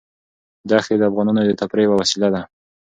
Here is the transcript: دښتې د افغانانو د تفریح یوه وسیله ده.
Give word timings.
دښتې 0.69 0.95
د 0.97 1.03
افغانانو 1.09 1.41
د 1.45 1.51
تفریح 1.61 1.85
یوه 1.87 1.97
وسیله 2.01 2.27
ده. 2.33 2.41